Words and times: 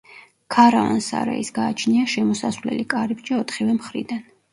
ქარავან-სარაის 0.53 1.51
გააჩნია 1.57 2.05
შემოსასვლელი 2.13 2.87
კარიბჭე 2.95 3.37
ოთხივე 3.41 3.77
მხრიდან. 3.77 4.25